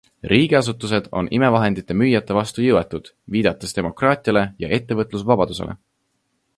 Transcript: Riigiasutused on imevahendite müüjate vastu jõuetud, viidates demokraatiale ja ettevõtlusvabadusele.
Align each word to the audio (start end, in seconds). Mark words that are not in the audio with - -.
Riigiasutused 0.29 1.09
on 1.19 1.27
imevahendite 1.39 1.97
müüjate 2.01 2.37
vastu 2.39 2.65
jõuetud, 2.69 3.13
viidates 3.37 3.79
demokraatiale 3.79 4.45
ja 4.65 4.73
ettevõtlusvabadusele. 4.81 5.79